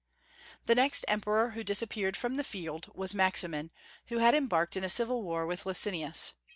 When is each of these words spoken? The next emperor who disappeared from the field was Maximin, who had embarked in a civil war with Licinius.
The 0.65 0.73
next 0.73 1.05
emperor 1.07 1.51
who 1.51 1.63
disappeared 1.63 2.17
from 2.17 2.33
the 2.33 2.43
field 2.43 2.89
was 2.95 3.13
Maximin, 3.13 3.69
who 4.07 4.17
had 4.17 4.33
embarked 4.33 4.75
in 4.75 4.83
a 4.83 4.89
civil 4.89 5.21
war 5.21 5.45
with 5.45 5.63
Licinius. 5.63 6.33